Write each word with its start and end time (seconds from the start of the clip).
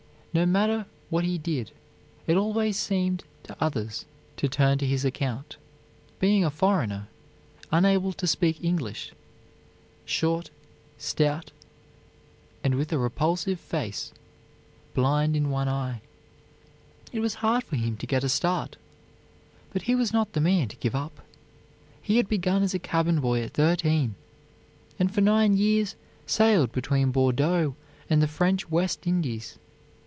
No 0.33 0.45
matter 0.45 0.85
what 1.09 1.25
he 1.25 1.37
did, 1.37 1.71
it 2.25 2.37
always 2.37 2.77
seemed 2.77 3.25
to 3.43 3.55
others 3.59 4.05
to 4.37 4.47
turn 4.47 4.77
to 4.77 4.85
his 4.87 5.03
account. 5.03 5.57
Being 6.21 6.45
a 6.45 6.49
foreigner, 6.49 7.09
unable 7.69 8.13
to 8.13 8.25
speak 8.25 8.63
English, 8.63 9.11
short, 10.05 10.49
stout, 10.97 11.51
and 12.63 12.75
with 12.75 12.93
a 12.93 12.97
repulsive 12.97 13.59
face, 13.59 14.13
blind 14.93 15.35
in 15.35 15.49
one 15.49 15.67
eye, 15.67 15.99
it 17.11 17.19
was 17.19 17.33
hard 17.43 17.65
for 17.65 17.75
him 17.75 17.97
to 17.97 18.07
get 18.07 18.23
a 18.23 18.29
start. 18.29 18.77
But 19.73 19.81
he 19.81 19.95
was 19.95 20.13
not 20.13 20.31
the 20.31 20.39
man 20.39 20.69
to 20.69 20.77
give 20.77 20.95
up. 20.95 21.19
He 22.01 22.15
had 22.15 22.29
begun 22.29 22.63
as 22.63 22.73
a 22.73 22.79
cabin 22.79 23.19
boy 23.19 23.41
at 23.41 23.51
thirteen, 23.53 24.15
and 24.97 25.13
for 25.13 25.19
nine 25.19 25.57
years 25.57 25.97
sailed 26.25 26.71
between 26.71 27.11
Bordeaux 27.11 27.75
and 28.09 28.21
the 28.21 28.29
French 28.29 28.69
West 28.71 29.05
Indies. 29.05 29.57